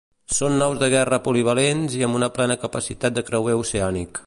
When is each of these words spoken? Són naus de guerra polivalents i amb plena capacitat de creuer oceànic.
Són 0.35 0.53
naus 0.61 0.79
de 0.83 0.87
guerra 0.93 1.19
polivalents 1.27 1.99
i 1.99 2.03
amb 2.07 2.27
plena 2.39 2.59
capacitat 2.65 3.17
de 3.19 3.25
creuer 3.31 3.59
oceànic. 3.63 4.19